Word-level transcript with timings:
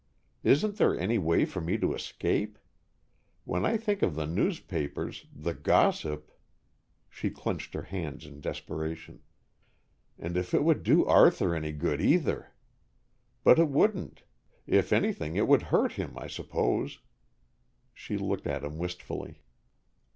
Isn't 0.41 0.77
there 0.77 0.99
any 0.99 1.19
way 1.19 1.45
for 1.45 1.61
me 1.61 1.77
to 1.77 1.93
escape? 1.93 2.57
When 3.45 3.63
I 3.65 3.77
think 3.77 4.01
of 4.01 4.15
the 4.15 4.25
newspapers, 4.25 5.27
the 5.31 5.53
gossip," 5.53 6.31
She 7.07 7.29
clenched 7.29 7.75
her 7.75 7.83
hands 7.83 8.25
in 8.25 8.39
desperation. 8.41 9.21
"And 10.17 10.37
if 10.37 10.55
it 10.55 10.63
would 10.63 10.81
do 10.81 11.05
Arthur 11.05 11.53
any 11.53 11.71
good, 11.71 12.01
either! 12.01 12.47
But 13.43 13.59
it 13.59 13.69
wouldn't. 13.69 14.23
If 14.65 14.91
anything, 14.91 15.35
it 15.35 15.47
would 15.47 15.61
hurt 15.69 15.91
him, 15.91 16.15
I 16.17 16.25
suppose." 16.25 16.97
She 17.93 18.17
looked 18.17 18.47
at 18.47 18.63
him 18.63 18.79
wistfully. 18.79 19.43